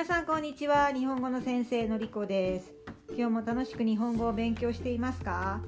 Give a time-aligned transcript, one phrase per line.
[0.00, 0.92] 皆さんこんにちは。
[0.94, 2.72] 日本語の先生のりこです。
[3.10, 5.60] 今日も楽しく日本語を勉強していますか？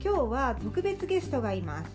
[0.00, 1.90] 今日は特別ゲストがいます。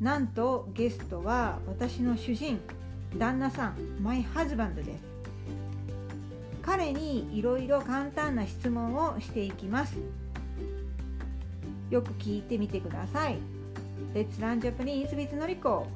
[0.00, 2.60] なんとゲストは私の主人
[3.18, 5.00] 旦那さんマイハズバンドです。
[6.62, 9.96] 彼にいろいろ簡単な質問をしていきます。
[11.90, 13.38] よく聞いてみてください。
[14.14, 15.88] Let's learn Japanese with のりこ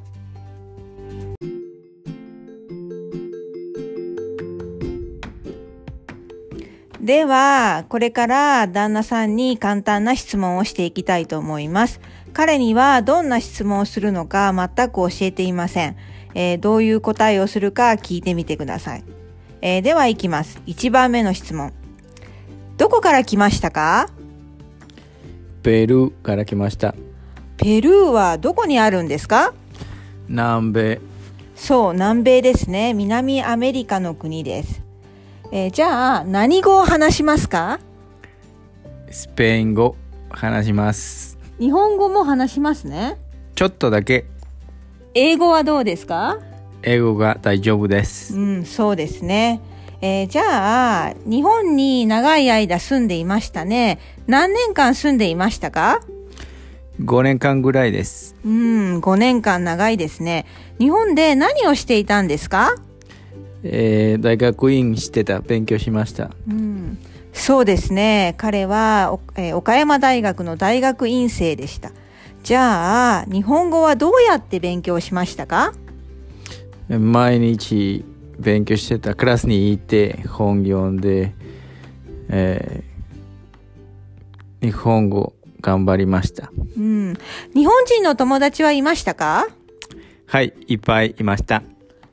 [7.11, 12.01] では、これから旦那さんに簡単な質問をしていきたいと思います。
[12.33, 15.97] 彼にはどんな質問をするのか全く教えていません。
[16.37, 19.03] えー、どういう答えをするか聞いてみてください。
[19.61, 20.63] えー、では行きます。
[20.69, 21.73] 1番目の質問。
[22.77, 24.09] どこから来ましたか？
[25.65, 26.95] ペルーから来ました。
[27.57, 29.53] ペルーはどこにあるんですか？
[30.29, 31.01] 南米。
[31.57, 32.95] そう、南米ですね。
[32.95, 34.89] 南アメリカの国です。
[35.53, 37.81] えー、じゃあ、何語を話しますか？
[39.11, 39.97] スペイン語
[40.31, 41.39] 話します。
[41.59, 43.19] 日本語も話しますね。
[43.57, 44.27] ちょっとだけ。
[45.15, 46.39] 英語はどうですか？
[46.83, 48.37] 英語が大丈夫です。
[48.37, 49.61] うん、そうですね。
[50.03, 53.99] えー、じゃあ、日本に長い間住んでいましたね。
[54.29, 56.01] 何年間住んでいましたか
[57.01, 58.37] ?5 年間ぐらいです。
[58.45, 60.47] うん、5年間長いですね。
[60.79, 62.77] 日本で何をしていたんですか？
[63.63, 66.99] えー、大学院してた勉強しました、うん、
[67.33, 68.35] そうですね。
[68.39, 71.93] 彼は、えー、岡山大学の大学院生でした。
[72.43, 75.75] じゃあ日本語はどうやって勉強しましたか？
[76.89, 78.05] 毎日
[78.39, 81.35] 勉強してたクラスに行って本読んで、
[82.31, 87.15] えー、日本語頑張りました、うん、
[87.55, 89.47] 日本人の友達はいましたか？
[90.27, 91.63] はいいっぱいいました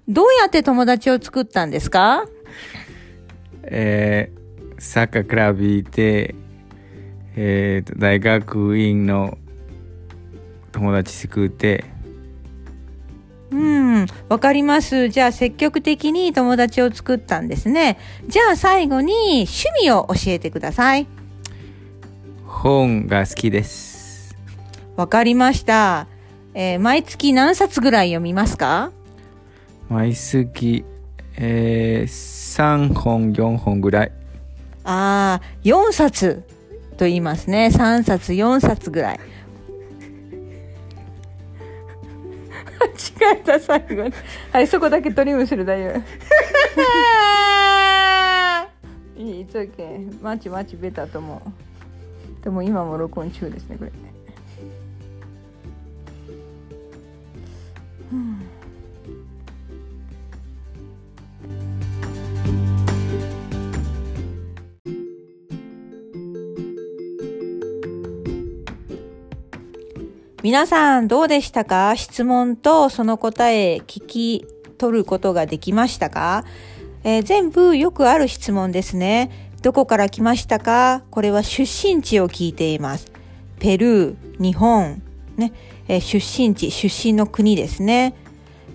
[0.07, 2.25] どうやって友達を作ったんですか？
[3.63, 6.33] えー、サッカークラブいて、
[7.35, 9.37] えー、大学院の
[10.71, 11.83] 友達作って、
[13.51, 15.09] うん、わかります。
[15.09, 17.97] じゃあ積極的に友達を作ったんですね。
[18.27, 21.07] じゃあ最後に趣味を教えてください。
[22.45, 24.37] 本が好きです。
[24.95, 26.07] わかりました。
[26.53, 28.91] えー、毎月何冊ぐらい読みますか？
[29.89, 30.83] 毎月、
[31.37, 34.11] えー、3本、4本ぐらい。
[34.83, 36.43] ああ、4冊
[36.97, 37.69] と言いますね。
[37.71, 39.19] 3冊、4冊ぐらい。
[43.21, 44.13] 間違えた、最後に。
[44.51, 46.01] はい、そこだけトリムする大丈夫。
[49.21, 50.21] いい、いつ OK。
[50.21, 51.41] マチマチベタとも。
[52.43, 53.91] でも今も録音中ですね、これ。
[70.43, 71.95] 皆さんどうでしたか？
[71.97, 74.45] 質問とその答え聞き
[74.77, 76.45] 取ることができましたか、
[77.03, 79.49] えー、全部よくある質問ですね。
[79.63, 81.03] どこから来ましたか？
[81.09, 83.11] これは出身地を聞いています。
[83.57, 85.01] ペルー、日本、
[85.37, 85.53] ね、
[85.87, 88.13] えー、出身地、出身の国ですね。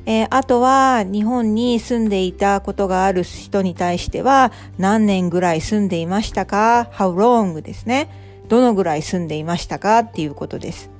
[0.04, 8.10] えー、あとは日本に住んでいたことがある人に対しては何年ぐらい住んでいましたか ?How long ですね。
[8.48, 10.00] どのぐらい住んでいましたか？
[10.00, 10.90] っていうことです。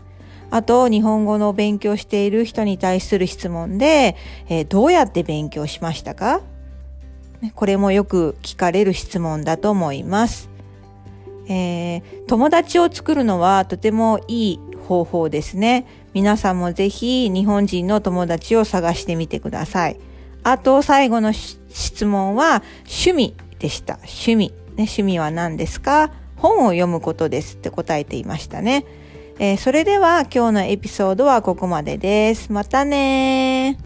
[0.55, 4.17] あと、日本語の勉強している人に対する質問で、
[4.51, 6.43] えー、どうやって勉強しましたか？
[7.55, 10.51] これもよく聞かれる質問だと思います。
[11.49, 15.87] えー、友達を作るのはとてもいい方法ですね。
[16.13, 19.99] 皆さんもぜひ日本人の友達を探してみてください。
[20.45, 23.95] あと最後の質問は趣味でした。
[24.05, 24.49] 趣味。
[24.51, 26.13] ね、趣味は何ですか？
[26.37, 28.85] 本を読むことですって答えていましたね。
[29.39, 32.53] えー、それでは今日のエピソードはここまでです。
[32.53, 33.79] またね